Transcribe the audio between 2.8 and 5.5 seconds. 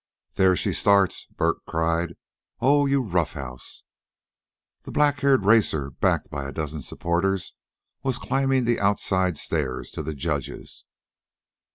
you rough house!" The black haired